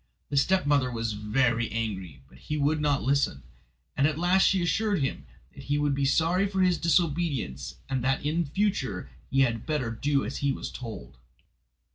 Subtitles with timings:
[0.31, 3.43] The stepmother was very angry, but he would not listen,
[3.95, 8.03] and at last she assured him that he would be sorry for his disobedience, and
[8.03, 11.17] that in future he had better do as he was told.